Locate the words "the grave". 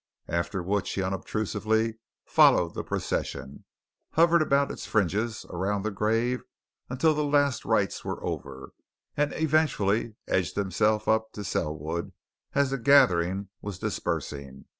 5.83-6.41